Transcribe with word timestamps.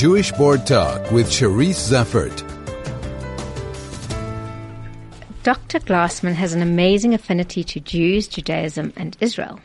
Jewish 0.00 0.32
Board 0.32 0.66
Talk 0.66 1.12
with 1.12 1.26
Cherise 1.26 1.76
Zeffert. 1.76 2.38
Dr. 5.42 5.78
Glassman 5.80 6.32
has 6.32 6.54
an 6.54 6.62
amazing 6.62 7.12
affinity 7.12 7.62
to 7.64 7.80
Jews, 7.80 8.26
Judaism, 8.26 8.94
and 8.96 9.14
Israel. 9.20 9.60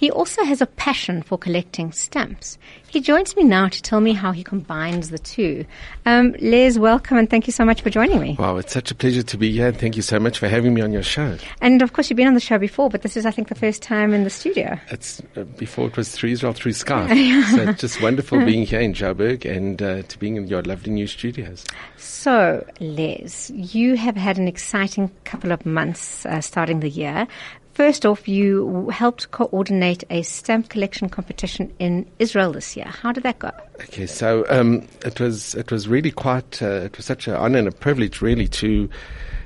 He 0.00 0.10
also 0.10 0.42
has 0.44 0.62
a 0.62 0.66
passion 0.66 1.20
for 1.20 1.36
collecting 1.36 1.92
stamps. 1.92 2.56
He 2.88 3.02
joins 3.02 3.36
me 3.36 3.44
now 3.44 3.68
to 3.68 3.82
tell 3.82 4.00
me 4.00 4.14
how 4.14 4.32
he 4.32 4.42
combines 4.42 5.10
the 5.10 5.18
two. 5.18 5.66
Um, 6.06 6.34
Les, 6.40 6.78
welcome 6.78 7.18
and 7.18 7.28
thank 7.28 7.46
you 7.46 7.52
so 7.52 7.66
much 7.66 7.82
for 7.82 7.90
joining 7.90 8.18
me. 8.18 8.34
Wow, 8.38 8.56
it's 8.56 8.72
such 8.72 8.90
a 8.90 8.94
pleasure 8.94 9.22
to 9.22 9.36
be 9.36 9.52
here 9.52 9.68
and 9.68 9.76
thank 9.76 9.96
you 9.96 10.02
so 10.02 10.18
much 10.18 10.38
for 10.38 10.48
having 10.48 10.72
me 10.72 10.80
on 10.80 10.90
your 10.90 11.02
show. 11.02 11.36
And 11.60 11.82
of 11.82 11.92
course, 11.92 12.08
you've 12.08 12.16
been 12.16 12.28
on 12.28 12.32
the 12.32 12.40
show 12.40 12.56
before, 12.56 12.88
but 12.88 13.02
this 13.02 13.14
is, 13.14 13.26
I 13.26 13.30
think, 13.30 13.48
the 13.48 13.54
first 13.54 13.82
time 13.82 14.14
in 14.14 14.24
the 14.24 14.30
studio. 14.30 14.80
It's 14.90 15.20
uh, 15.36 15.44
before 15.44 15.88
it 15.88 15.98
was 15.98 16.12
through 16.12 16.30
Israel, 16.30 16.54
through 16.54 16.72
Skype. 16.72 17.10
so 17.54 17.70
it's 17.70 17.82
just 17.82 18.00
wonderful 18.00 18.42
being 18.42 18.64
here 18.64 18.80
in 18.80 18.94
Joburg 18.94 19.44
and 19.44 19.82
uh, 19.82 20.00
to 20.00 20.18
being 20.18 20.36
in 20.36 20.48
your 20.48 20.62
lovely 20.62 20.92
new 20.92 21.08
studios. 21.08 21.66
So, 21.98 22.66
Les, 22.80 23.50
you 23.50 23.98
have 23.98 24.16
had 24.16 24.38
an 24.38 24.48
exciting 24.48 25.10
couple 25.24 25.52
of 25.52 25.66
months 25.66 26.24
uh, 26.24 26.40
starting 26.40 26.80
the 26.80 26.88
year. 26.88 27.28
First 27.74 28.04
off, 28.04 28.26
you 28.28 28.88
helped 28.90 29.30
coordinate 29.30 30.04
a 30.10 30.22
stamp 30.22 30.68
collection 30.68 31.08
competition 31.08 31.72
in 31.78 32.06
Israel 32.18 32.52
this 32.52 32.76
year. 32.76 32.86
How 32.86 33.12
did 33.12 33.22
that 33.22 33.38
go? 33.38 33.50
Okay, 33.82 34.06
so 34.06 34.44
um, 34.50 34.86
it 35.04 35.20
was 35.20 35.54
it 35.54 35.70
was 35.70 35.88
really 35.88 36.10
quite 36.10 36.60
uh, 36.60 36.82
it 36.82 36.96
was 36.96 37.06
such 37.06 37.28
an 37.28 37.34
honor 37.34 37.58
and 37.58 37.68
a 37.68 37.72
privilege 37.72 38.20
really 38.20 38.48
to 38.48 38.88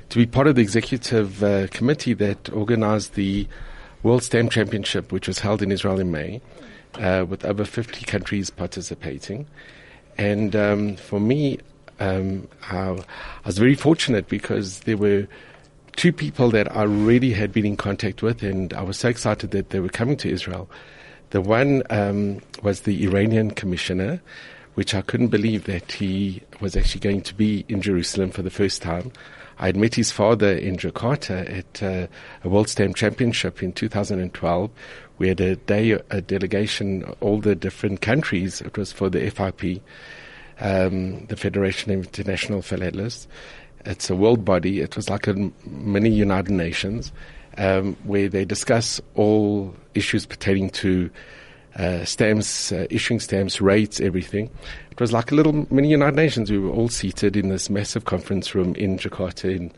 to 0.09 0.17
be 0.17 0.25
part 0.25 0.47
of 0.47 0.55
the 0.55 0.61
executive 0.61 1.43
uh, 1.43 1.67
committee 1.67 2.13
that 2.13 2.49
organized 2.49 3.13
the 3.13 3.47
World 4.03 4.23
Stamp 4.23 4.51
Championship, 4.51 5.11
which 5.11 5.27
was 5.27 5.39
held 5.39 5.61
in 5.61 5.71
Israel 5.71 5.99
in 5.99 6.11
May, 6.11 6.41
uh, 6.95 7.25
with 7.27 7.43
over 7.45 7.65
50 7.65 8.05
countries 8.05 8.49
participating. 8.49 9.47
And 10.17 10.55
um, 10.55 10.95
for 10.95 11.19
me, 11.19 11.59
um, 11.99 12.47
I, 12.69 12.89
I 12.89 13.45
was 13.45 13.57
very 13.57 13.75
fortunate 13.75 14.27
because 14.27 14.81
there 14.81 14.97
were 14.97 15.27
two 15.95 16.11
people 16.11 16.49
that 16.51 16.75
I 16.75 16.83
really 16.83 17.31
had 17.31 17.51
been 17.51 17.65
in 17.65 17.77
contact 17.77 18.21
with, 18.21 18.43
and 18.43 18.73
I 18.73 18.83
was 18.83 18.97
so 18.97 19.09
excited 19.09 19.51
that 19.51 19.69
they 19.69 19.79
were 19.79 19.89
coming 19.89 20.17
to 20.17 20.29
Israel. 20.29 20.69
The 21.31 21.41
one 21.41 21.83
um, 21.89 22.41
was 22.61 22.81
the 22.81 23.03
Iranian 23.05 23.51
commissioner, 23.51 24.21
which 24.75 24.93
I 24.93 25.01
couldn't 25.01 25.29
believe 25.29 25.65
that 25.65 25.93
he 25.93 26.41
was 26.59 26.75
actually 26.75 27.01
going 27.01 27.21
to 27.21 27.33
be 27.33 27.65
in 27.67 27.81
Jerusalem 27.81 28.31
for 28.31 28.41
the 28.41 28.49
first 28.49 28.81
time. 28.81 29.11
I 29.57 29.67
had 29.67 29.77
met 29.77 29.95
his 29.95 30.11
father 30.11 30.51
in 30.51 30.75
Jakarta 30.75 31.59
at 31.59 31.81
uh, 31.81 32.07
a 32.43 32.49
World 32.49 32.67
Stamp 32.67 32.95
Championship 32.95 33.63
in 33.63 33.71
2012. 33.71 34.69
We 35.17 35.29
had 35.29 35.39
a 35.39 35.55
day, 35.55 35.91
a 35.91 36.21
delegation, 36.21 37.03
all 37.21 37.39
the 37.39 37.55
different 37.55 38.01
countries. 38.01 38.59
It 38.59 38.77
was 38.77 38.91
for 38.91 39.09
the 39.09 39.29
FIP, 39.29 39.81
um, 40.59 41.25
the 41.27 41.37
Federation 41.37 41.93
of 41.93 42.05
International 42.05 42.61
Philatelists. 42.61 43.27
It's 43.85 44.09
a 44.09 44.15
world 44.15 44.43
body. 44.43 44.81
It 44.81 44.95
was 44.95 45.09
like 45.09 45.27
a 45.27 45.33
mini 45.65 46.09
United 46.09 46.51
Nations 46.51 47.11
um, 47.57 47.95
where 48.03 48.27
they 48.27 48.45
discuss 48.45 49.01
all 49.15 49.73
issues 49.93 50.25
pertaining 50.25 50.69
to 50.71 51.09
uh, 51.77 52.05
stamps, 52.05 52.71
uh, 52.71 52.87
issuing 52.89 53.19
stamps, 53.19 53.59
rates, 53.59 53.99
everything. 53.99 54.49
It 54.91 54.99
was 54.99 55.11
like 55.11 55.31
a 55.31 55.35
little 55.35 55.67
mini 55.69 55.89
United 55.89 56.15
Nations. 56.15 56.49
We 56.49 56.57
were 56.57 56.71
all 56.71 56.89
seated 56.89 57.35
in 57.35 57.49
this 57.49 57.69
massive 57.69 58.05
conference 58.05 58.55
room 58.55 58.75
in 58.75 58.97
Jakarta 58.97 59.53
in 59.53 59.71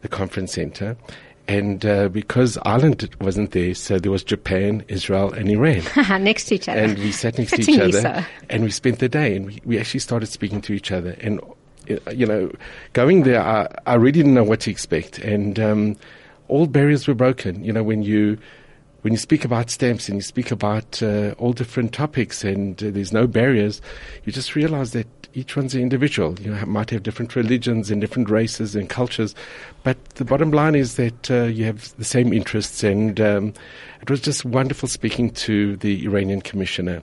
the 0.00 0.08
conference 0.08 0.54
center. 0.54 0.96
And 1.48 1.84
uh, 1.84 2.08
because 2.08 2.56
Ireland 2.64 3.14
wasn't 3.20 3.50
there, 3.50 3.74
so 3.74 3.98
there 3.98 4.12
was 4.12 4.22
Japan, 4.22 4.84
Israel, 4.88 5.32
and 5.32 5.50
Iran. 5.50 5.82
next 6.22 6.44
to 6.46 6.54
each 6.54 6.68
other. 6.68 6.80
And 6.80 6.98
we 6.98 7.12
sat 7.12 7.36
next 7.36 7.50
to 7.56 7.60
each 7.60 7.78
other. 7.78 8.00
so. 8.00 8.24
And 8.48 8.62
we 8.62 8.70
spent 8.70 9.00
the 9.00 9.08
day, 9.08 9.36
and 9.36 9.46
we, 9.46 9.60
we 9.64 9.78
actually 9.78 10.00
started 10.00 10.26
speaking 10.26 10.60
to 10.62 10.72
each 10.72 10.92
other. 10.92 11.16
And 11.20 11.40
you 11.86 12.26
know, 12.26 12.50
going 12.92 13.22
there, 13.22 13.42
I, 13.42 13.68
I 13.86 13.94
really 13.94 14.12
didn't 14.12 14.34
know 14.34 14.44
what 14.44 14.60
to 14.60 14.70
expect, 14.70 15.18
and 15.18 15.58
um, 15.58 15.96
all 16.48 16.66
barriers 16.66 17.06
were 17.08 17.14
broken. 17.14 17.64
You 17.64 17.72
know, 17.72 17.82
when 17.82 18.02
you 18.02 18.38
when 19.02 19.12
you 19.12 19.18
speak 19.18 19.44
about 19.44 19.68
stamps 19.68 20.08
and 20.08 20.16
you 20.16 20.22
speak 20.22 20.50
about 20.50 21.02
uh, 21.02 21.34
all 21.38 21.52
different 21.52 21.92
topics, 21.92 22.44
and 22.44 22.82
uh, 22.82 22.90
there's 22.90 23.12
no 23.12 23.26
barriers, 23.26 23.80
you 24.24 24.32
just 24.32 24.54
realize 24.54 24.92
that 24.92 25.21
each 25.34 25.56
one's 25.56 25.74
an 25.74 25.82
individual. 25.82 26.38
You 26.40 26.54
know, 26.54 26.66
might 26.66 26.90
have 26.90 27.02
different 27.02 27.34
religions 27.36 27.90
and 27.90 28.00
different 28.00 28.30
races 28.30 28.74
and 28.74 28.88
cultures, 28.88 29.34
but 29.82 30.02
the 30.16 30.24
bottom 30.24 30.50
line 30.50 30.74
is 30.74 30.96
that 30.96 31.30
uh, 31.30 31.44
you 31.44 31.64
have 31.64 31.96
the 31.96 32.04
same 32.04 32.32
interests. 32.32 32.82
And 32.82 33.20
um, 33.20 33.54
it 34.00 34.10
was 34.10 34.20
just 34.20 34.44
wonderful 34.44 34.88
speaking 34.88 35.30
to 35.30 35.76
the 35.76 36.04
Iranian 36.04 36.42
commissioner. 36.42 37.02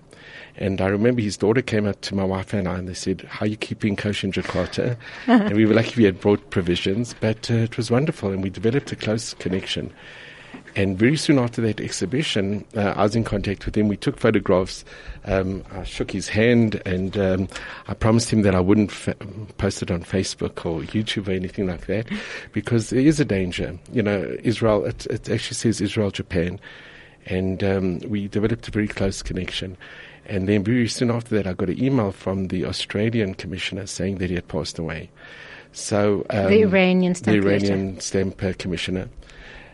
And 0.58 0.82
I 0.82 0.88
remember 0.88 1.22
his 1.22 1.38
daughter 1.38 1.62
came 1.62 1.88
up 1.88 2.02
to 2.02 2.16
my 2.16 2.24
wife 2.24 2.54
and 2.54 2.68
I 2.68 2.78
and 2.78 2.88
they 2.88 2.94
said, 2.94 3.22
How 3.22 3.46
are 3.46 3.50
you 3.50 3.58
keeping 3.58 3.96
kosher 3.96 4.28
in 4.28 4.34
Jakarta? 4.34 4.98
and 5.28 5.56
we 5.56 5.66
were 5.66 5.74
lucky 5.74 5.96
we 5.96 6.04
had 6.04 6.20
brought 6.20 6.50
provisions, 6.50 7.16
but 7.20 7.50
uh, 7.50 7.56
it 7.56 7.78
was 7.78 7.90
wonderful 7.90 8.32
and 8.32 8.44
we 8.44 8.50
developed 8.50 8.92
a 8.92 8.96
close 8.96 9.34
connection. 9.36 9.94
And 10.80 10.98
very 10.98 11.18
soon 11.18 11.40
after 11.40 11.62
that 11.64 11.82
exhibition, 11.82 12.64
uh, 12.74 12.94
I 12.96 13.04
was 13.04 13.14
in 13.14 13.26
contact 13.26 13.66
with 13.66 13.76
him. 13.76 13.90
We 13.90 13.98
took 13.98 14.18
photographs. 14.18 14.86
Um, 15.26 15.62
I 15.74 15.84
shook 15.84 16.10
his 16.10 16.30
hand 16.30 16.82
and 16.86 17.18
um, 17.18 17.50
I 17.90 17.94
promised 17.94 18.32
him 18.32 18.44
that 18.44 18.56
I 18.56 18.62
wouldn't 18.62 18.90
fa- 18.90 19.18
post 19.58 19.82
it 19.82 19.92
on 19.92 20.06
Facebook 20.06 20.66
or 20.66 20.84
YouTube 20.84 21.28
or 21.28 21.32
anything 21.32 21.68
like 21.68 21.88
that 21.88 22.08
because 22.54 22.92
there 22.92 23.02
is 23.02 23.20
a 23.20 23.26
danger. 23.26 23.78
You 23.92 24.02
know, 24.02 24.38
Israel, 24.42 24.86
it, 24.86 25.06
it 25.08 25.30
actually 25.30 25.56
says 25.56 25.82
Israel, 25.82 26.12
Japan. 26.12 26.62
And 27.26 27.62
um, 27.62 28.00
we 28.08 28.30
developed 28.30 28.70
a 28.70 28.72
very 28.72 28.88
close 28.88 29.22
connection. 29.22 29.76
And 30.28 30.48
then 30.48 30.64
very 30.64 30.88
soon 30.88 31.12
after 31.12 31.36
that, 31.36 31.46
I 31.46 31.52
got 31.52 31.68
an 31.68 31.84
email 31.84 32.14
from 32.14 32.48
the 32.48 32.64
Australian 32.64 33.34
commissioner 33.34 33.86
saying 33.86 34.20
that 34.20 34.30
he 34.30 34.36
had 34.36 34.48
passed 34.48 34.80
away. 34.80 35.10
So 35.74 36.26
um, 36.30 36.46
The 36.46 36.62
Iranian 36.62 37.16
stamp 37.16 37.44
the. 37.44 37.50
Iranian 37.50 38.00
stamp 38.00 38.42
uh, 38.42 38.54
commissioner, 38.58 39.10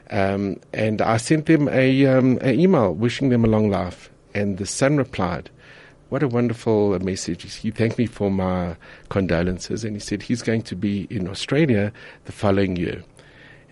um, 0.09 0.57
and 0.73 1.01
I 1.01 1.17
sent 1.17 1.45
them 1.45 1.67
a 1.69 2.05
um, 2.05 2.37
an 2.41 2.59
email 2.59 2.93
wishing 2.93 3.29
them 3.29 3.45
a 3.45 3.47
long 3.47 3.69
life. 3.69 4.09
And 4.33 4.57
the 4.57 4.65
son 4.65 4.97
replied, 4.97 5.49
"What 6.09 6.23
a 6.23 6.27
wonderful 6.27 6.93
uh, 6.93 6.99
message!" 6.99 7.53
He 7.55 7.71
thanked 7.71 7.97
me 7.97 8.05
for 8.05 8.29
my 8.29 8.75
condolences, 9.09 9.83
and 9.83 9.95
he 9.95 9.99
said 9.99 10.21
he's 10.21 10.41
going 10.41 10.63
to 10.63 10.75
be 10.75 11.07
in 11.09 11.27
Australia 11.27 11.91
the 12.25 12.31
following 12.31 12.75
year, 12.75 13.03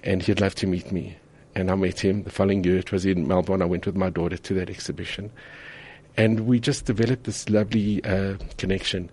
and 0.03 0.21
he'd 0.23 0.41
love 0.41 0.55
to 0.55 0.67
meet 0.67 0.91
me. 0.91 1.17
And 1.55 1.69
I 1.69 1.75
met 1.75 1.99
him 1.99 2.23
the 2.23 2.31
following 2.31 2.63
year. 2.63 2.77
It 2.77 2.91
was 2.91 3.05
in 3.05 3.27
Melbourne. 3.27 3.61
I 3.61 3.65
went 3.65 3.85
with 3.85 3.95
my 3.95 4.09
daughter 4.09 4.37
to 4.37 4.53
that 4.55 4.69
exhibition 4.69 5.31
and 6.17 6.41
we 6.41 6.59
just 6.59 6.85
developed 6.85 7.23
this 7.23 7.49
lovely 7.49 8.03
uh, 8.03 8.35
connection. 8.57 9.09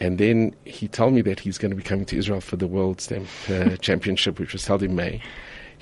And 0.00 0.18
then 0.18 0.54
he 0.64 0.88
told 0.88 1.14
me 1.14 1.22
that 1.22 1.40
he's 1.40 1.58
going 1.58 1.70
to 1.70 1.76
be 1.76 1.82
coming 1.82 2.04
to 2.06 2.16
Israel 2.16 2.40
for 2.40 2.56
the 2.56 2.66
World 2.66 3.00
Stamp 3.00 3.28
uh, 3.48 3.76
Championship, 3.76 4.40
which 4.40 4.52
was 4.52 4.66
held 4.66 4.82
in 4.82 4.96
May. 4.96 5.22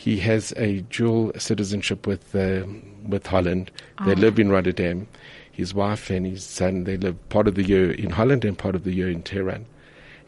He 0.02 0.18
has 0.18 0.52
a 0.56 0.80
dual 0.96 1.30
citizenship 1.38 2.06
with 2.08 2.34
uh, 2.34 2.66
with 3.06 3.24
Holland. 3.26 3.70
They 4.04 4.16
live 4.16 4.40
in 4.40 4.50
Rotterdam. 4.50 5.06
His 5.52 5.74
wife 5.74 6.10
and 6.10 6.26
his 6.26 6.42
son 6.42 6.84
they 6.84 6.96
live 6.96 7.16
part 7.28 7.46
of 7.46 7.54
the 7.54 7.62
year 7.62 7.92
in 7.92 8.10
Holland 8.10 8.44
and 8.44 8.58
part 8.58 8.74
of 8.74 8.82
the 8.82 8.92
year 8.92 9.08
in 9.08 9.22
Tehran. 9.22 9.64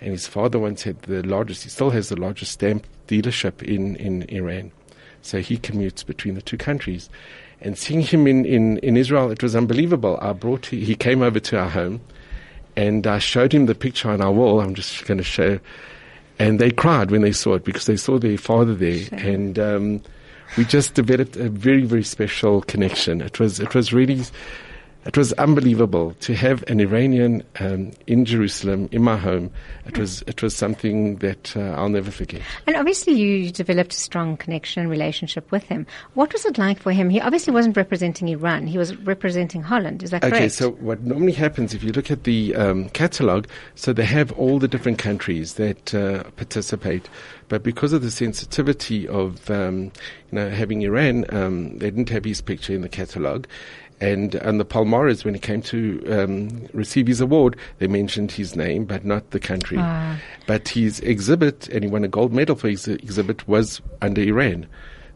And 0.01 0.13
his 0.13 0.29
father 0.29 0.61
once 0.61 0.85
had 0.85 1.03
the 1.03 1.23
largest. 1.27 1.65
He 1.65 1.71
still 1.71 1.91
has 1.91 2.09
the 2.09 2.21
largest 2.21 2.53
stamp 2.53 2.87
dealership 3.09 3.63
in 3.63 3.97
in 3.97 4.23
Iran. 4.29 4.71
So 5.23 5.41
he 5.41 5.57
commutes 5.59 6.07
between 6.07 6.35
the 6.35 6.43
two 6.43 6.59
countries. 6.59 7.11
And 7.61 7.77
seeing 7.77 8.03
him 8.03 8.27
in, 8.27 8.45
in, 8.45 8.79
in 8.79 8.97
Israel, 8.97 9.31
it 9.31 9.43
was 9.43 9.57
unbelievable. 9.57 10.19
I 10.21 10.35
brought, 10.35 10.67
he 10.67 10.95
came 10.95 11.23
over 11.23 11.41
to 11.41 11.59
our 11.59 11.71
home 11.71 12.03
and 12.77 13.07
I 13.07 13.19
showed 13.19 13.55
him 13.55 13.65
the 13.65 13.75
picture 13.75 14.11
on 14.11 14.21
our 14.21 14.33
wall. 14.33 14.61
I'm 14.61 14.75
just 14.75 15.07
going 15.07 15.19
to 15.19 15.25
show. 15.25 15.59
And 16.39 16.59
they 16.59 16.71
cried 16.71 17.11
when 17.11 17.23
they 17.23 17.33
saw 17.33 17.55
it 17.55 17.65
because 17.65 17.87
they 17.87 17.97
saw 17.97 18.19
their 18.19 18.39
father 18.39 18.75
there. 18.75 19.07
And 19.13 19.59
um, 19.59 20.03
we 20.57 20.65
just 20.65 20.95
developed 20.95 21.37
a 21.37 21.49
very, 21.49 21.85
very 21.85 22.05
special 22.05 22.63
connection. 22.63 23.21
It 23.21 23.39
was, 23.39 23.61
it 23.61 23.75
was 23.75 23.93
really, 23.93 24.23
it 25.05 25.17
was 25.17 25.33
unbelievable 25.35 26.15
to 26.21 26.35
have 26.35 26.65
an 26.69 26.81
Iranian 26.81 27.43
um, 27.61 27.93
in 28.07 28.25
Jerusalem, 28.25 28.89
in 28.93 29.03
my 29.03 29.17
home. 29.17 29.51
It 29.87 29.99
was, 29.99 30.23
it 30.27 30.43
was 30.43 30.57
something 30.57 31.17
that 31.17 31.57
uh, 31.57 31.61
I'll 31.61 31.91
never 31.91 32.11
forget. 32.11 32.41
And 32.67 32.77
obviously, 32.77 33.13
you 33.13 33.51
developed 33.51 33.93
a 33.93 33.97
strong 33.97 34.37
connection, 34.37 34.83
and 34.83 34.91
relationship 34.91 35.51
with 35.51 35.65
him. 35.65 35.87
What 36.15 36.33
was 36.33 36.45
it 36.45 36.59
like 36.59 36.79
for 36.79 36.93
him? 36.93 37.11
He 37.11 37.21
obviously 37.21 37.53
wasn't 37.53 37.77
representing 37.77 38.29
Iran; 38.29 38.67
he 38.67 38.79
was 38.79 38.97
representing 38.99 39.63
Holland. 39.63 40.03
Is 40.03 40.11
that 40.11 40.23
correct? 40.23 40.37
Okay, 40.37 40.49
so 40.49 40.73
what 40.73 41.03
normally 41.03 41.33
happens 41.33 41.75
if 41.75 41.83
you 41.83 41.93
look 41.93 42.11
at 42.11 42.25
the 42.25 42.55
um, 42.55 42.89
catalogue, 42.91 43.47
so 43.75 43.93
they 43.93 44.05
have 44.05 44.33
all 44.33 44.59
the 44.59 44.69
different 44.69 44.99
countries 44.99 45.55
that 45.55 45.95
uh, 45.95 46.25
participate, 46.37 47.09
but 47.49 47.63
because 47.63 47.93
of 47.93 48.03
the 48.03 48.11
sensitivity 48.11 49.07
of 49.09 49.51
um, 49.51 49.85
you 49.85 49.93
know 50.33 50.51
having 50.51 50.83
Iran, 50.83 51.25
um, 51.35 51.79
they 51.79 51.91
didn't 51.91 52.09
have 52.11 52.25
his 52.25 52.41
picture 52.41 52.75
in 52.75 52.81
the 52.81 52.89
catalogue. 52.89 53.47
And 54.05 54.35
and 54.35 54.61
the 54.61 54.65
Palmares, 54.65 55.25
when 55.25 55.35
he 55.35 55.41
came 55.41 55.63
to 55.63 55.79
um, 56.11 56.69
receive 56.73 57.07
his 57.07 57.21
award, 57.21 57.57
they 57.79 57.87
mentioned 57.87 58.33
his 58.33 58.55
name, 58.55 58.85
but 58.85 59.05
not 59.05 59.31
the 59.31 59.41
country. 59.41 59.79
Ah. 59.81 60.19
But 60.47 60.69
his 60.69 61.01
exhibit, 61.01 61.69
and 61.69 61.85
he 61.85 61.91
won 61.91 62.05
a 62.05 62.09
gold 62.09 62.33
medal 62.33 62.57
for 62.57 62.69
his 62.69 62.87
exhibit, 62.87 63.49
was 63.49 63.81
under 64.03 64.21
Iran. 64.21 64.67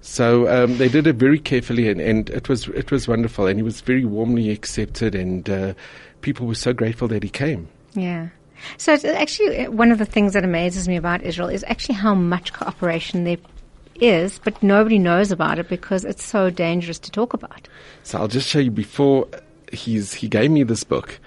So 0.01 0.49
um, 0.49 0.79
they 0.79 0.89
did 0.89 1.07
it 1.07 1.17
very 1.17 1.39
carefully, 1.39 1.89
and, 1.91 2.01
and 2.01 2.31
it 2.31 2.49
was 2.49 2.69
it 2.69 2.91
was 2.91 3.07
wonderful, 3.07 3.47
and 3.47 3.59
he 3.59 3.63
was 3.63 3.83
very 3.83 4.05
warmly 4.05 4.51
accepted, 4.51 5.15
and 5.15 5.51
uh, 5.51 5.75
people 6.21 6.47
were 6.47 6.55
so 6.55 6.73
grateful 6.73 7.09
that 7.09 7.23
he 7.23 7.29
came. 7.29 7.69
Yeah. 7.95 8.29
So 8.77 8.93
it's 8.95 9.05
actually 9.05 9.69
one 9.69 9.93
of 9.93 9.99
the 9.99 10.05
things 10.05 10.33
that 10.33 10.45
amazes 10.45 10.89
me 10.89 10.97
about 10.97 11.23
Israel 11.23 11.49
is 11.49 11.65
actually 11.69 11.97
how 11.97 12.15
much 12.15 12.53
cooperation 12.53 13.25
there 13.25 13.37
is, 14.01 14.39
but 14.45 14.63
nobody 14.63 14.99
knows 14.99 15.31
about 15.31 15.59
it 15.59 15.69
because 15.69 16.05
it's 16.05 16.25
so 16.25 16.51
dangerous 16.51 16.99
to 17.01 17.11
talk 17.11 17.35
about. 17.35 17.69
So 18.03 18.19
I'll 18.19 18.29
just 18.29 18.49
show 18.49 18.59
you 18.59 18.71
before 18.71 19.29
he's 19.73 20.15
he 20.15 20.29
gave 20.29 20.51
me 20.51 20.63
this 20.63 20.85
book. 20.85 21.19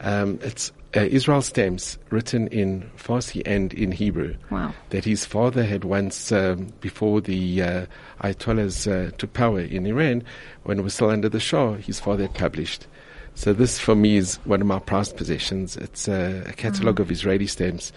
Um, 0.00 0.38
it's 0.42 0.72
uh, 0.96 1.00
Israel 1.00 1.42
stamps 1.42 1.98
written 2.10 2.48
in 2.48 2.90
Farsi 2.96 3.42
and 3.46 3.72
in 3.74 3.92
Hebrew. 3.92 4.34
Wow. 4.50 4.74
That 4.90 5.04
his 5.04 5.24
father 5.24 5.64
had 5.64 5.84
once, 5.84 6.32
um, 6.32 6.72
before 6.80 7.20
the 7.20 7.62
uh, 7.62 7.86
Ayatollahs 8.24 8.90
uh, 8.90 9.10
took 9.16 9.32
power 9.32 9.60
in 9.60 9.86
Iran, 9.86 10.24
when 10.64 10.78
it 10.78 10.82
was 10.82 10.94
still 10.94 11.10
under 11.10 11.28
the 11.28 11.38
Shah, 11.38 11.74
his 11.74 12.00
father 12.00 12.24
had 12.24 12.34
published. 12.34 12.86
So 13.34 13.52
this, 13.52 13.78
for 13.78 13.94
me, 13.94 14.16
is 14.16 14.36
one 14.44 14.60
of 14.60 14.66
my 14.66 14.80
prized 14.80 15.16
possessions. 15.16 15.76
It's 15.76 16.08
a, 16.08 16.42
a 16.46 16.52
catalogue 16.54 16.96
Mm. 16.96 17.00
of 17.02 17.10
Israeli 17.12 17.46
stamps, 17.46 17.92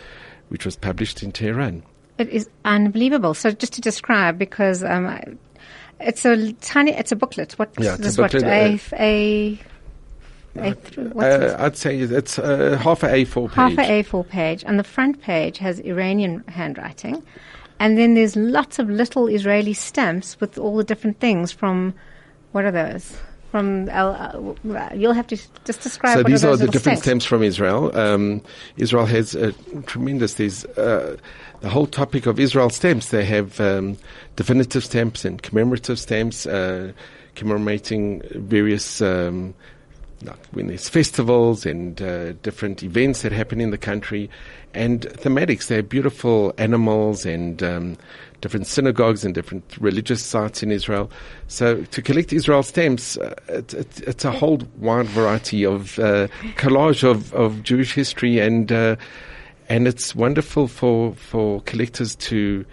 which 0.50 0.64
was 0.64 0.76
published 0.76 1.24
in 1.24 1.32
Tehran. 1.32 1.82
It 2.18 2.30
is 2.30 2.50
unbelievable. 2.66 3.34
So 3.34 3.52
just 3.52 3.74
to 3.74 3.82
describe, 3.82 4.38
because 4.38 4.84
um, 4.84 5.38
it's 6.00 6.26
a 6.26 6.54
tiny, 6.54 6.92
it's 6.92 7.12
a 7.12 7.16
booklet. 7.16 7.54
What 7.54 7.72
Yeah, 7.80 7.96
this 7.98 8.18
a 8.18 8.22
what 8.22 8.32
booklet, 8.32 8.52
a 8.52 8.74
uh, 8.94 9.00
a, 9.00 9.60
a 10.58 10.76
Uh. 11.18 11.66
I'd 11.66 11.78
say 11.78 11.98
it's 11.98 12.38
uh, 12.38 12.78
half 12.82 13.04
a 13.04 13.08
A4 13.08 13.48
page. 13.48 13.56
half 13.56 13.74
a 13.74 14.04
A4 14.04 14.30
page, 14.30 14.64
and 14.66 14.78
the 14.78 14.84
front 14.84 15.22
page 15.22 15.58
has 15.58 15.80
Iranian 15.80 16.44
handwriting, 16.48 17.24
and 17.80 17.98
then 17.98 18.14
there's 18.14 18.36
lots 18.36 18.78
of 18.78 18.90
little 18.90 19.28
Israeli 19.28 19.74
stamps 19.74 20.40
with 20.40 20.58
all 20.58 20.78
the 20.78 20.84
different 20.84 21.20
things 21.20 21.52
from 21.52 21.94
what 22.52 22.66
are 22.66 22.72
those? 22.72 23.18
From 23.54 23.88
uh, 23.88 24.90
you'll 24.96 25.14
have 25.14 25.28
to 25.28 25.38
just 25.64 25.82
describe. 25.82 26.18
So 26.18 26.24
these 26.24 26.44
are, 26.44 26.54
are 26.54 26.58
the 26.58 26.66
different 26.66 26.98
stamps. 26.98 27.24
from 27.24 27.44
Israel. 27.44 27.96
Um, 27.96 28.42
Israel 28.78 29.06
has 29.06 29.36
a 29.36 29.52
tremendous. 29.86 30.34
There's 30.34 30.66
uh, 30.66 31.18
the 31.62 31.70
whole 31.70 31.86
topic 31.86 32.26
of 32.26 32.40
Israel 32.40 32.72
stamps. 32.72 33.10
They 33.10 33.24
have 33.26 33.60
um, 33.62 33.96
definitive 34.38 34.84
stamps 34.84 35.24
and 35.24 35.40
commemorative 35.40 36.00
stamps, 36.00 36.48
uh, 36.48 36.94
commemorating 37.36 38.24
various. 38.32 39.02
Um, 39.02 39.54
like 40.26 40.46
when 40.52 40.68
there's 40.68 40.90
festivals 40.90 41.66
and 41.66 42.02
uh, 42.02 42.34
different 42.44 42.84
events 42.84 43.22
that 43.22 43.32
happen 43.32 43.62
in 43.62 43.72
the 43.72 43.78
country, 43.78 44.30
and 44.74 45.02
thematics. 45.02 45.68
They 45.68 45.78
have 45.78 45.90
beautiful 45.90 46.54
animals 46.58 47.26
and 47.26 47.62
um, 47.62 47.98
different 48.42 48.68
synagogues 48.68 49.24
and 49.24 49.34
different 49.34 49.78
religious 49.80 50.24
sites 50.24 50.64
in 50.64 50.72
Israel. 50.72 51.10
So 51.48 51.84
to 51.84 52.02
collect 52.02 52.34
Israel 52.34 52.64
stamps, 52.64 53.18
uh, 53.18 53.36
it, 53.48 53.74
it, 53.74 54.02
it's 54.02 54.26
a 54.26 54.32
whole 54.32 54.62
wide 54.78 55.08
variety 55.08 55.66
of 55.66 56.00
uh, 56.00 56.28
collage 56.56 57.04
of, 57.04 57.34
of 57.34 57.64
Jewish 57.64 57.94
history, 57.94 58.40
and 58.40 58.72
uh, 58.72 58.96
and 59.70 59.88
it's 59.88 60.16
wonderful 60.16 60.68
for 60.68 61.14
for 61.16 61.62
collectors 61.62 62.16
to 62.16 62.66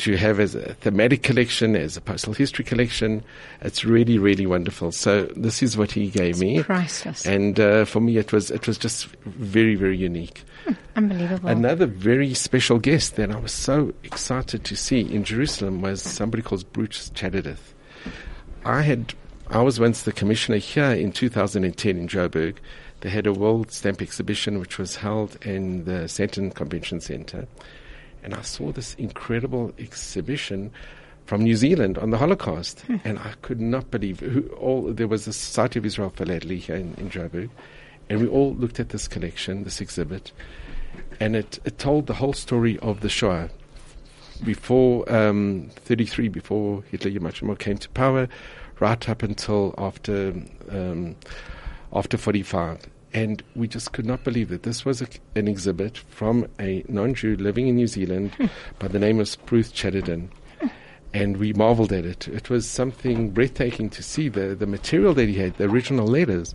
to 0.00 0.16
have 0.16 0.40
as 0.40 0.54
a 0.54 0.74
thematic 0.74 1.22
collection, 1.22 1.76
as 1.76 1.96
a 1.96 2.00
postal 2.00 2.32
history 2.32 2.64
collection. 2.64 3.22
It's 3.60 3.84
really, 3.84 4.18
really 4.18 4.46
wonderful. 4.46 4.92
So 4.92 5.24
this 5.36 5.62
is 5.62 5.76
what 5.76 5.92
he 5.92 6.08
gave 6.08 6.38
me, 6.38 6.62
priceless. 6.62 7.26
and 7.26 7.58
uh, 7.60 7.84
for 7.84 8.00
me, 8.00 8.16
it 8.16 8.32
was 8.32 8.50
it 8.50 8.66
was 8.66 8.78
just 8.78 9.06
very, 9.24 9.74
very 9.74 9.96
unique. 9.96 10.42
Unbelievable. 10.96 11.48
Another 11.48 11.86
very 11.86 12.34
special 12.34 12.78
guest 12.78 13.16
that 13.16 13.30
I 13.30 13.38
was 13.38 13.52
so 13.52 13.92
excited 14.02 14.64
to 14.64 14.76
see 14.76 15.00
in 15.00 15.24
Jerusalem 15.24 15.80
was 15.80 16.02
somebody 16.02 16.42
called 16.42 16.70
Bruce 16.72 17.10
Chadderton. 17.14 17.56
I 18.64 18.82
had 18.82 19.14
I 19.48 19.62
was 19.62 19.80
once 19.80 20.02
the 20.02 20.12
commissioner 20.12 20.58
here 20.58 20.92
in 20.92 21.12
2010 21.12 21.96
in 21.96 22.08
Joburg. 22.08 22.56
They 23.00 23.08
had 23.08 23.26
a 23.26 23.32
World 23.32 23.72
Stamp 23.72 24.00
exhibition 24.02 24.58
which 24.58 24.78
was 24.78 24.96
held 24.96 25.44
in 25.44 25.84
the 25.84 26.06
Sandton 26.06 26.54
Convention 26.54 27.00
Centre, 27.00 27.48
and 28.22 28.34
I 28.34 28.42
saw 28.42 28.72
this 28.72 28.94
incredible 28.94 29.72
exhibition 29.78 30.70
from 31.26 31.42
New 31.42 31.56
Zealand 31.56 31.96
on 31.98 32.10
the 32.10 32.18
Holocaust, 32.18 32.84
and 33.04 33.18
I 33.18 33.34
could 33.42 33.60
not 33.60 33.90
believe 33.90 34.20
who 34.20 34.48
all 34.58 34.92
there 34.92 35.08
was 35.08 35.26
the 35.26 35.32
Society 35.32 35.78
of 35.78 35.86
Israel 35.86 36.10
Philately 36.10 36.58
here 36.58 36.76
in, 36.76 36.94
in 36.94 37.08
Joburg, 37.10 37.50
and 38.08 38.20
we 38.20 38.26
all 38.26 38.54
looked 38.54 38.80
at 38.80 38.88
this 38.88 39.06
collection, 39.06 39.64
this 39.64 39.80
exhibit, 39.80 40.32
and 41.20 41.36
it, 41.36 41.58
it 41.64 41.78
told 41.78 42.06
the 42.06 42.14
whole 42.14 42.32
story 42.32 42.78
of 42.80 43.00
the 43.00 43.08
Shoah. 43.08 43.50
Before 44.42 45.10
um, 45.12 45.70
33, 45.76 46.28
before 46.28 46.82
Hitler 46.90 47.10
yemach 47.10 47.34
shemo 47.34 47.58
came 47.58 47.76
to 47.78 47.88
power, 47.90 48.26
right 48.80 49.08
up 49.08 49.22
until 49.22 49.74
after 49.78 50.34
um, 50.70 51.14
after 51.92 52.16
45. 52.16 52.80
And 53.12 53.42
we 53.56 53.66
just 53.66 53.92
could 53.92 54.06
not 54.06 54.22
believe 54.22 54.50
that 54.50 54.62
this 54.62 54.84
was 54.84 55.02
a, 55.02 55.08
an 55.34 55.48
exhibit 55.48 55.98
from 55.98 56.46
a 56.60 56.84
non-Jew 56.88 57.36
living 57.36 57.66
in 57.66 57.76
New 57.76 57.88
Zealand 57.88 58.34
hmm. 58.36 58.46
by 58.78 58.88
the 58.88 58.98
name 58.98 59.18
of 59.20 59.36
Bruce 59.46 59.72
Chadderton. 59.72 60.28
And 61.12 61.38
we 61.38 61.52
marveled 61.52 61.92
at 61.92 62.04
it. 62.04 62.28
It 62.28 62.50
was 62.50 62.68
something 62.68 63.30
breathtaking 63.30 63.90
to 63.90 64.02
see 64.02 64.28
the, 64.28 64.54
the 64.54 64.66
material 64.66 65.12
that 65.14 65.28
he 65.28 65.34
had, 65.34 65.56
the 65.56 65.64
original 65.64 66.06
letters. 66.06 66.54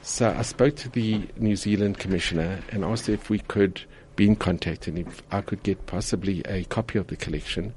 So 0.00 0.30
I 0.30 0.42
spoke 0.42 0.76
to 0.76 0.88
the 0.88 1.28
New 1.36 1.56
Zealand 1.56 1.98
commissioner 1.98 2.60
and 2.70 2.84
asked 2.84 3.10
if 3.10 3.28
we 3.28 3.40
could 3.40 3.82
be 4.14 4.26
in 4.26 4.36
contact 4.36 4.86
and 4.86 4.98
if 4.98 5.22
I 5.30 5.42
could 5.42 5.62
get 5.62 5.84
possibly 5.84 6.40
a 6.46 6.64
copy 6.64 6.98
of 6.98 7.08
the 7.08 7.16
collection, 7.16 7.74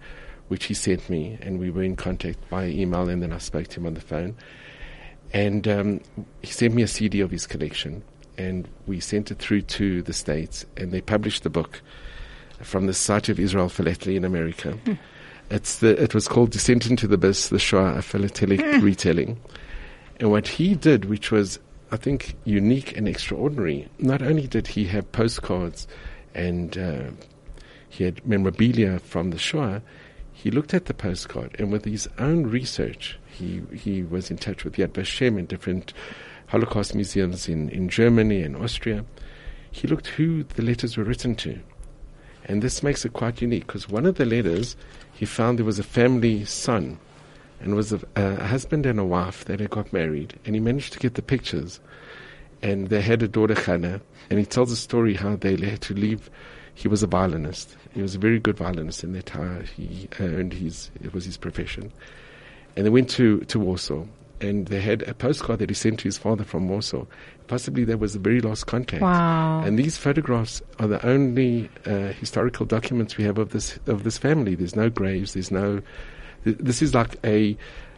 which 0.48 0.66
he 0.66 0.74
sent 0.74 1.10
me, 1.10 1.38
and 1.42 1.60
we 1.60 1.70
were 1.70 1.84
in 1.84 1.96
contact 1.96 2.50
by 2.50 2.68
email, 2.68 3.10
and 3.10 3.22
then 3.22 3.34
I 3.34 3.40
spoke 3.40 3.68
to 3.68 3.80
him 3.80 3.86
on 3.86 3.94
the 3.94 4.02
phone. 4.02 4.36
And 5.34 5.68
um, 5.68 6.02
he 6.42 6.52
sent 6.52 6.74
me 6.74 6.82
a 6.82 6.88
CD 6.88 7.22
of 7.22 7.32
his 7.32 7.46
collection, 7.46 8.04
and 8.38 8.68
we 8.88 9.00
sent 9.00 9.32
it 9.32 9.40
through 9.40 9.62
to 9.64 10.02
the 10.02 10.14
States, 10.14 10.66
and 10.76 10.92
they 10.92 11.02
published 11.02 11.44
the 11.44 11.50
book 11.50 11.82
from 12.62 12.88
the 12.88 12.94
Society 12.94 13.32
of 13.32 13.40
Israel 13.40 13.70
Philately 13.70 14.16
in 14.16 14.26
America. 14.26 14.78
It's 15.50 15.80
the, 15.80 16.02
it 16.02 16.14
was 16.14 16.28
called 16.28 16.52
Descent 16.52 16.86
into 16.88 17.08
the 17.08 17.16
Abyss, 17.16 17.50
the 17.50 17.60
Shoah, 17.60 17.96
a 17.96 18.02
philatelic 18.02 18.62
retelling. 18.84 19.40
And 20.20 20.32
what 20.32 20.48
he 20.48 20.76
did, 20.76 21.06
which 21.06 21.32
was, 21.32 21.60
I 21.92 21.98
think, 21.98 22.36
unique 22.46 22.96
and 22.96 23.08
extraordinary, 23.08 23.88
not 23.98 24.22
only 24.22 24.48
did 24.48 24.68
he 24.68 24.86
have 24.86 25.12
postcards 25.12 25.88
and 26.36 26.78
uh, 26.78 27.12
he 27.88 28.04
had 28.04 28.26
memorabilia 28.28 29.00
from 29.00 29.32
the 29.32 29.40
Shoah, 29.40 29.82
he 30.32 30.52
looked 30.52 30.74
at 30.74 30.86
the 30.86 30.94
postcard 30.94 31.56
and 31.58 31.72
with 31.72 31.86
his 31.86 32.08
own 32.20 32.44
research, 32.44 33.18
he, 33.40 33.62
he 33.76 34.04
was 34.04 34.30
in 34.30 34.38
touch 34.38 34.64
with 34.64 34.76
Yad 34.76 34.90
Vashem 34.90 35.40
and 35.40 35.48
different 35.48 35.94
Holocaust 36.48 36.94
museums 36.94 37.48
in, 37.48 37.70
in 37.70 37.90
Germany 37.90 38.42
and 38.42 38.56
Austria. 38.58 39.06
He 39.72 39.88
looked 39.88 40.08
who 40.08 40.44
the 40.44 40.62
letters 40.62 40.98
were 40.98 41.04
written 41.04 41.36
to. 41.36 41.60
And 42.46 42.62
this 42.62 42.82
makes 42.82 43.06
it 43.06 43.14
quite 43.14 43.42
unique 43.42 43.68
because 43.68 43.88
one 43.88 44.06
of 44.06 44.16
the 44.16 44.26
letters 44.26 44.76
he 45.14 45.26
found 45.26 45.60
there 45.60 45.66
was 45.66 45.80
a 45.80 45.84
family 45.84 46.46
son 46.46 47.00
and 47.60 47.76
was 47.76 47.92
a, 47.94 48.00
a 48.16 48.44
husband 48.46 48.86
and 48.86 49.00
a 49.00 49.06
wife 49.06 49.46
that 49.46 49.60
had 49.60 49.70
got 49.70 49.92
married, 49.92 50.40
and 50.46 50.56
he 50.56 50.62
managed 50.62 50.94
to 50.94 51.00
get 51.00 51.16
the 51.16 51.22
pictures. 51.22 51.80
And 52.62 52.88
they 52.88 53.02
had 53.02 53.22
a 53.22 53.28
daughter, 53.28 53.54
Hannah, 53.54 54.02
and 54.30 54.40
he 54.40 54.46
tells 54.46 54.72
a 54.72 54.76
story 54.76 55.14
how 55.14 55.36
they 55.36 55.56
had 55.58 55.82
to 55.82 55.94
leave. 55.94 56.30
He 56.74 56.88
was 56.88 57.04
a 57.04 57.08
violinist. 57.08 57.76
He 57.94 58.02
was 58.02 58.16
a 58.16 58.20
very 58.20 58.40
good 58.40 58.58
violinist, 58.58 59.04
in 59.04 59.14
that's 59.14 59.32
how 59.32 59.60
he 59.76 60.08
earned 60.20 60.54
his. 60.54 60.90
It 61.04 61.14
was 61.14 61.26
his 61.26 61.38
profession. 61.38 61.92
And 62.76 62.86
they 62.86 62.90
went 62.90 63.10
to 63.12 63.40
to 63.42 63.60
Warsaw, 63.60 64.06
and 64.42 64.68
they 64.68 64.80
had 64.82 65.02
a 65.04 65.14
postcard 65.14 65.60
that 65.60 65.70
he 65.70 65.74
sent 65.74 66.00
to 66.00 66.04
his 66.06 66.18
father 66.18 66.44
from 66.44 66.70
Warsaw. 66.70 67.06
Possibly 67.48 67.84
that 67.86 68.00
was 68.00 68.14
the 68.14 68.20
very 68.20 68.42
last 68.42 68.66
contact. 68.68 69.02
Wow. 69.02 69.64
And 69.66 69.78
these 69.78 69.98
photographs 69.98 70.62
are 70.78 70.88
the 70.88 71.04
only 71.06 71.70
uh, 71.86 72.14
historical 72.14 72.66
documents 72.66 73.18
we 73.18 73.24
have 73.26 73.38
of 73.38 73.50
this 73.50 73.80
of 73.88 74.04
this 74.04 74.18
family. 74.18 74.56
There's 74.56 74.76
no 74.76 74.90
graves. 74.90 75.34
There's 75.34 75.52
no. 75.52 75.82
th- 76.44 76.58
This 76.60 76.82
is 76.82 76.94
like 76.94 77.18
a 77.26 77.58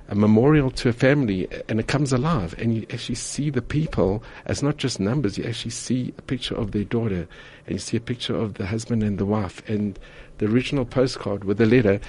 a 0.10 0.16
memorial 0.16 0.72
to 0.72 0.90
a 0.90 0.94
family, 0.94 1.48
and 1.70 1.80
it 1.80 1.88
comes 1.88 2.12
alive, 2.12 2.54
and 2.58 2.74
you 2.76 2.86
actually 2.92 3.16
see 3.16 3.50
the 3.50 3.62
people 3.62 4.22
as 4.46 4.62
not 4.64 4.76
just 4.78 5.00
numbers. 5.00 5.38
You 5.38 5.46
actually 5.46 5.72
see 5.72 6.14
a 6.18 6.22
picture 6.24 6.56
of 6.56 6.72
their 6.72 6.84
daughter, 6.84 7.28
and 7.66 7.74
you 7.74 7.78
see 7.80 7.98
a 7.98 8.02
picture 8.02 8.36
of 8.36 8.56
the 8.56 8.66
husband 8.66 9.04
and 9.04 9.18
the 9.20 9.26
wife, 9.26 9.62
and 9.70 9.98
the 10.40 10.48
original 10.48 10.86
postcard 10.86 11.44
with 11.44 11.58
the 11.60 11.66
letter. 11.66 12.00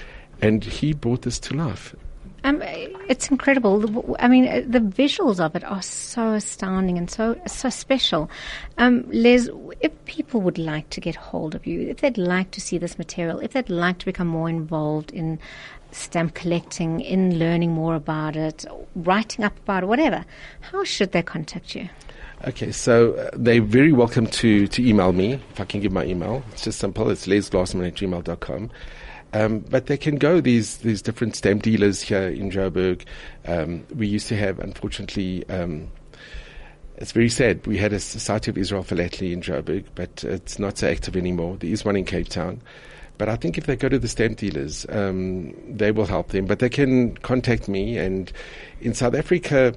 And 0.41 0.63
he 0.63 0.91
brought 0.93 1.21
this 1.21 1.39
to 1.39 1.53
life. 1.55 1.95
Um, 2.45 2.61
it's 3.07 3.29
incredible. 3.29 4.15
I 4.19 4.27
mean, 4.27 4.47
uh, 4.47 4.63
the 4.67 4.79
visuals 4.79 5.39
of 5.39 5.55
it 5.55 5.63
are 5.63 5.81
so 5.81 6.33
astounding 6.33 6.97
and 6.97 7.09
so 7.09 7.39
so 7.47 7.69
special. 7.69 8.29
Um, 8.77 9.07
if 9.11 9.91
people 10.05 10.41
would 10.41 10.57
like 10.57 10.89
to 10.89 10.99
get 10.99 11.15
hold 11.15 11.55
of 11.55 11.65
you, 11.65 11.87
if 11.87 11.97
they'd 11.97 12.17
like 12.17 12.51
to 12.51 12.61
see 12.61 12.77
this 12.77 12.97
material, 12.97 13.39
if 13.39 13.53
they'd 13.53 13.69
like 13.69 13.99
to 13.99 14.05
become 14.05 14.27
more 14.27 14.49
involved 14.49 15.11
in 15.11 15.39
stamp 15.91 16.33
collecting, 16.33 16.99
in 16.99 17.39
learning 17.39 17.71
more 17.71 17.95
about 17.95 18.35
it, 18.35 18.65
writing 18.95 19.45
up 19.45 19.57
about 19.59 19.83
it, 19.83 19.85
whatever, 19.85 20.25
how 20.61 20.83
should 20.83 21.11
they 21.11 21.21
contact 21.21 21.75
you? 21.75 21.87
Okay, 22.45 22.73
so 22.73 23.13
uh, 23.13 23.29
they're 23.33 23.61
very 23.61 23.93
welcome 23.93 24.27
to, 24.27 24.67
to 24.67 24.85
email 24.85 25.13
me, 25.13 25.33
if 25.51 25.61
I 25.61 25.63
can 25.63 25.79
give 25.79 25.93
my 25.93 26.03
email. 26.03 26.43
It's 26.51 26.65
just 26.65 26.79
simple. 26.79 27.09
It's 27.09 27.25
lesglassman 27.25 27.87
at 27.87 27.95
gmail.com. 27.95 28.69
Um, 29.33 29.59
but 29.59 29.87
they 29.87 29.97
can 29.97 30.17
go 30.17 30.39
these 30.39 30.77
these 30.77 31.01
different 31.01 31.35
stamp 31.35 31.63
dealers 31.63 32.01
here 32.01 32.29
in 32.29 32.51
Joburg. 32.51 33.03
Um, 33.45 33.85
we 33.95 34.07
used 34.07 34.27
to 34.27 34.37
have, 34.37 34.59
unfortunately, 34.59 35.47
um, 35.49 35.89
it's 36.97 37.11
very 37.11 37.29
sad. 37.29 37.65
We 37.65 37.77
had 37.77 37.93
a 37.93 37.99
Society 37.99 38.51
of 38.51 38.57
Israel 38.57 38.83
Philately 38.83 39.33
in 39.33 39.41
Joburg, 39.41 39.85
but 39.95 40.23
it's 40.23 40.59
not 40.59 40.77
so 40.77 40.87
active 40.87 41.15
anymore. 41.17 41.57
There 41.57 41.69
is 41.69 41.83
one 41.83 41.95
in 41.95 42.05
Cape 42.05 42.29
Town. 42.29 42.61
But 43.17 43.29
I 43.29 43.35
think 43.35 43.57
if 43.57 43.65
they 43.65 43.75
go 43.75 43.89
to 43.89 43.99
the 43.99 44.07
stamp 44.07 44.37
dealers, 44.37 44.85
um, 44.89 45.53
they 45.67 45.91
will 45.91 46.05
help 46.05 46.29
them. 46.29 46.45
But 46.45 46.59
they 46.59 46.69
can 46.69 47.15
contact 47.17 47.67
me. 47.67 47.97
And 47.97 48.31
in 48.81 48.93
South 48.93 49.15
Africa, 49.15 49.75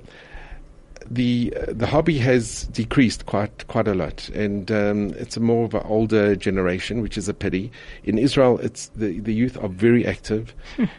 the 1.10 1.52
the 1.68 1.86
hobby 1.86 2.18
has 2.18 2.64
decreased 2.64 3.26
quite 3.26 3.66
quite 3.68 3.88
a 3.88 3.94
lot, 3.94 4.28
and 4.30 4.70
um, 4.70 5.10
it's 5.16 5.36
a 5.36 5.40
more 5.40 5.64
of 5.64 5.74
an 5.74 5.82
older 5.84 6.36
generation, 6.36 7.00
which 7.00 7.16
is 7.16 7.28
a 7.28 7.34
pity. 7.34 7.70
In 8.04 8.18
Israel, 8.18 8.58
it's 8.58 8.88
the 8.88 9.20
the 9.20 9.34
youth 9.34 9.56
are 9.62 9.68
very 9.68 10.06
active. 10.06 10.54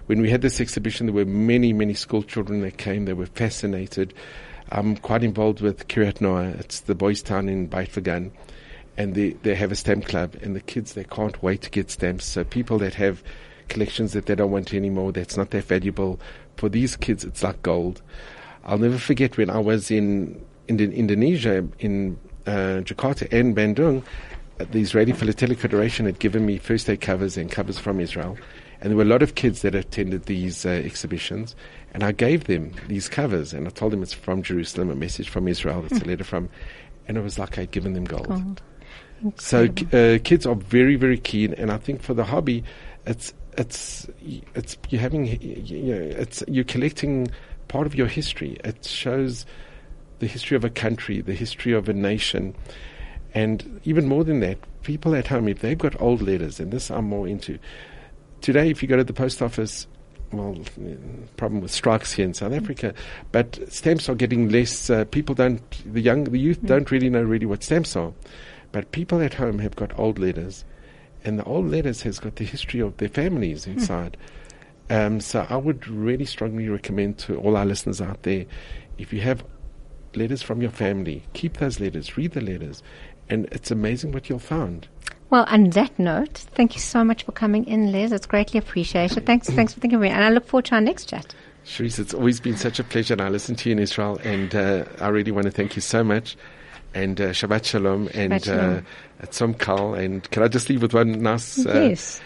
when 0.08 0.22
we 0.22 0.30
had 0.30 0.42
this 0.42 0.60
exhibition, 0.60 1.08
there 1.08 1.14
were 1.16 1.26
many 1.26 1.74
many 1.74 1.94
school 1.94 2.24
children 2.24 2.62
that 2.62 2.78
came. 2.78 3.06
They 3.06 3.14
were 3.14 3.26
fascinated. 3.26 4.14
I'm 4.70 4.98
quite 4.98 5.24
involved 5.24 5.62
with 5.62 5.88
Kiryat 5.88 6.20
Noar. 6.20 6.60
It's 6.60 6.82
the 6.82 6.96
boys' 6.96 7.22
town 7.22 7.48
in 7.48 7.68
Beit 7.68 7.92
Vegan, 7.92 8.32
and 8.98 9.16
they 9.16 9.32
they 9.44 9.56
have 9.56 9.72
a 9.72 9.76
stamp 9.76 10.06
club, 10.06 10.36
and 10.42 10.56
the 10.56 10.62
kids 10.62 10.94
they 10.94 11.06
can't 11.06 11.42
wait 11.44 11.62
to 11.64 11.70
get 11.70 11.92
stamps. 11.92 12.26
So 12.26 12.44
people 12.44 12.78
that 12.80 12.96
have 12.96 13.24
collections 13.68 14.14
that 14.14 14.26
they 14.26 14.36
don't 14.36 14.52
want 14.52 14.74
anymore, 14.74 15.12
that's 15.12 15.38
not 15.38 15.52
that 15.52 15.66
valuable. 15.66 16.20
For 16.56 16.70
these 16.70 16.96
kids, 16.96 17.24
it's 17.24 17.44
like 17.44 17.62
gold. 17.62 18.02
I'll 18.68 18.78
never 18.78 18.98
forget 18.98 19.38
when 19.38 19.50
I 19.50 19.60
was 19.60 19.90
in, 19.90 20.44
in 20.68 20.80
Indonesia, 20.80 21.66
in 21.80 22.20
uh, 22.46 22.82
Jakarta 22.84 23.32
and 23.32 23.56
Bandung, 23.56 24.04
uh, 24.60 24.66
the 24.70 24.82
Israeli 24.82 25.14
Philatelic 25.14 25.58
Federation 25.58 26.06
had 26.06 26.20
given 26.20 26.46
me 26.46 26.58
first 26.58 26.88
day 26.88 26.98
covers 26.98 27.38
and 27.38 27.50
covers 27.50 27.80
from 27.80 28.00
Israel. 28.00 28.38
And 28.82 28.92
there 28.92 28.98
were 28.98 29.04
a 29.04 29.08
lot 29.08 29.24
of 29.24 29.36
kids 29.36 29.62
that 29.64 29.74
attended 29.74 30.24
these 30.24 30.66
uh, 30.66 30.70
exhibitions. 30.70 31.56
And 31.94 32.04
I 32.04 32.12
gave 32.12 32.44
them 32.44 32.74
these 32.88 33.08
covers 33.10 33.54
and 33.54 33.68
I 33.68 33.72
told 33.72 33.94
them 33.94 34.04
it's 34.04 34.14
from 34.14 34.44
Jerusalem, 34.44 34.92
a 34.92 34.96
message 34.96 35.30
from 35.30 35.48
Israel, 35.48 35.86
it's 35.86 36.02
a 36.02 36.06
letter 36.06 36.24
from. 36.24 36.50
And 37.08 37.18
it 37.18 37.22
was 37.22 37.40
like 37.40 37.58
I'd 37.58 37.72
given 37.72 37.94
them 37.94 38.04
gold. 38.04 38.28
Gold. 38.28 38.62
So 39.38 39.68
uh, 39.94 40.20
kids 40.24 40.46
are 40.46 40.56
very, 40.56 40.96
very 40.96 41.18
keen, 41.18 41.54
and 41.56 41.72
I 41.72 41.78
think 41.78 42.02
for 42.02 42.14
the 42.14 42.24
hobby, 42.24 42.64
it's 43.06 43.34
it's 43.58 44.08
it's 44.54 44.78
you're 44.90 45.02
having 45.02 45.26
you 45.42 45.96
know 45.96 46.02
it's 46.02 46.44
you're 46.48 46.64
collecting 46.64 47.28
part 47.68 47.88
of 47.88 47.96
your 47.96 48.08
history. 48.08 48.58
It 48.64 48.86
shows 48.86 49.46
the 50.20 50.28
history 50.28 50.58
of 50.58 50.64
a 50.64 50.70
country, 50.70 51.22
the 51.22 51.34
history 51.34 51.74
of 51.74 51.88
a 51.90 51.94
nation, 51.94 52.56
and 53.34 53.82
even 53.84 54.08
more 54.08 54.24
than 54.24 54.40
that, 54.40 54.58
people 54.84 55.14
at 55.16 55.28
home 55.28 55.48
if 55.48 55.60
they've 55.60 55.78
got 55.78 56.00
old 56.02 56.22
letters, 56.22 56.60
and 56.60 56.72
this 56.72 56.90
I'm 56.90 57.06
more 57.06 57.28
into. 57.28 57.60
Today, 58.42 58.70
if 58.70 58.82
you 58.82 58.88
go 58.88 58.98
to 58.98 59.04
the 59.04 59.14
post 59.14 59.42
office, 59.42 59.88
well, 60.32 60.58
problem 61.38 61.62
with 61.62 61.72
strikes 61.72 62.12
here 62.12 62.26
in 62.26 62.34
South 62.34 62.52
mm-hmm. 62.52 62.64
Africa, 62.64 62.94
but 63.32 63.60
stamps 63.72 64.10
are 64.10 64.16
getting 64.16 64.50
less. 64.50 64.90
Uh, 64.90 65.06
people 65.06 65.36
don't, 65.36 65.62
the 65.94 66.02
young, 66.02 66.26
the 66.26 66.40
youth 66.40 66.58
mm-hmm. 66.58 66.68
don't 66.68 66.92
really 66.92 67.10
know 67.10 67.22
really 67.22 67.46
what 67.46 67.64
stamps 67.64 67.96
are, 67.96 68.14
but 68.72 68.92
people 68.92 69.22
at 69.22 69.34
home 69.34 69.60
have 69.60 69.76
got 69.76 69.98
old 69.98 70.20
letters, 70.20 70.66
and 71.24 71.40
the 71.40 71.44
old 71.46 71.70
letters 71.70 72.02
has 72.02 72.20
got 72.20 72.36
the 72.36 72.44
history 72.44 72.80
of 72.80 72.98
their 72.98 73.10
families 73.10 73.66
hmm. 73.66 73.72
inside. 73.72 74.18
Um, 74.90 75.20
so 75.20 75.46
I 75.50 75.58
would 75.58 75.88
really 75.88 76.26
strongly 76.26 76.70
recommend 76.70 77.18
to 77.20 77.38
all 77.38 77.58
our 77.58 77.66
listeners 77.66 78.02
out 78.02 78.24
there, 78.24 78.46
if 78.98 79.12
you 79.12 79.22
have 79.22 79.44
letters 80.16 80.42
from 80.42 80.62
your 80.62 80.72
family, 80.72 81.24
keep 81.34 81.58
those 81.58 81.80
letters, 81.80 82.18
read 82.18 82.32
the 82.32 82.42
letters, 82.42 82.82
and 83.30 83.46
it's 83.52 83.70
amazing 83.70 84.12
what 84.14 84.30
you'll 84.30 84.40
find. 84.40 84.88
Well, 85.30 85.46
on 85.50 85.72
that 85.72 86.00
note, 86.00 86.38
thank 86.38 86.74
you 86.74 86.80
so 86.80 87.04
much 87.04 87.24
for 87.24 87.34
coming 87.34 87.66
in, 87.66 87.92
Les. 87.92 88.14
It's 88.14 88.26
greatly 88.26 88.58
appreciated. 88.58 89.26
Thanks, 89.26 89.50
thanks 89.50 89.74
for 89.74 89.82
thinking 89.82 89.98
of 89.98 90.02
me, 90.02 90.10
and 90.10 90.24
I 90.24 90.30
look 90.30 90.48
forward 90.48 90.66
to 90.66 90.76
our 90.76 90.82
next 90.82 91.10
chat. 91.10 91.36
Cherise, 91.66 92.00
it's 92.00 92.14
always 92.14 92.40
been 92.40 92.56
such 92.56 92.80
a 92.80 92.84
pleasure, 92.84 93.14
and 93.14 93.22
I 93.22 93.28
listen 93.28 93.56
to 93.58 93.70
you 93.70 93.74
in 93.74 93.80
Israel, 93.80 94.20
and 94.24 94.56
uh, 94.56 94.86
I 95.02 95.10
really 95.10 95.32
want 95.32 95.46
to 95.46 95.52
thank 95.52 95.76
you 95.76 95.82
so 95.82 96.02
much. 96.02 96.38
And 96.94 97.20
uh, 97.20 97.32
Shabbat 97.32 97.66
Shalom, 97.66 98.08
and 98.14 98.32
Shabbat 98.32 98.46
Shalom. 98.46 98.86
Uh, 99.22 99.26
Tzom 99.26 99.60
Kal. 99.60 99.94
And 99.94 100.30
can 100.32 100.44
I 100.44 100.48
just 100.48 100.70
leave 100.70 100.82
with 100.82 100.94
one 100.94 101.22
nice? 101.22 101.66
Uh, 101.66 101.88
yes. 101.90 102.22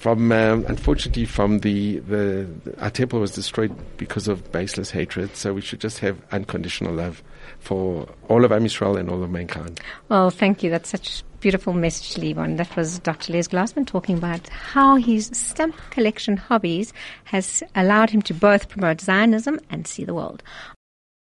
From 0.00 0.32
um, 0.32 0.64
unfortunately, 0.66 1.26
from 1.26 1.58
the, 1.58 1.98
the 1.98 2.48
our 2.78 2.88
temple 2.88 3.20
was 3.20 3.32
destroyed 3.32 3.76
because 3.98 4.28
of 4.28 4.50
baseless 4.50 4.90
hatred. 4.90 5.36
So 5.36 5.52
we 5.52 5.60
should 5.60 5.78
just 5.78 5.98
have 5.98 6.16
unconditional 6.32 6.94
love 6.94 7.22
for 7.58 8.08
all 8.28 8.46
of 8.46 8.50
Am 8.50 8.64
and 8.64 9.10
all 9.10 9.22
of 9.22 9.30
mankind. 9.30 9.78
Well, 10.08 10.30
thank 10.30 10.62
you. 10.62 10.70
That's 10.70 10.88
such 10.88 11.22
beautiful 11.40 11.74
message 11.74 12.14
to 12.14 12.20
leave 12.22 12.38
on. 12.38 12.56
That 12.56 12.74
was 12.76 12.98
Dr. 13.00 13.34
Les 13.34 13.46
Glassman 13.46 13.86
talking 13.86 14.16
about 14.16 14.48
how 14.48 14.96
his 14.96 15.26
stamp 15.34 15.76
collection 15.90 16.38
hobbies 16.38 16.94
has 17.24 17.62
allowed 17.74 18.08
him 18.08 18.22
to 18.22 18.32
both 18.32 18.70
promote 18.70 19.02
Zionism 19.02 19.60
and 19.68 19.86
see 19.86 20.06
the 20.06 20.14
world. 20.14 20.42